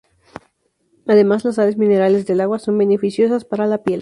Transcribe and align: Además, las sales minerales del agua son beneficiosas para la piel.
Además, 1.05 1.45
las 1.45 1.53
sales 1.57 1.77
minerales 1.77 2.25
del 2.25 2.41
agua 2.41 2.57
son 2.57 2.75
beneficiosas 2.75 3.45
para 3.45 3.67
la 3.67 3.83
piel. 3.83 3.99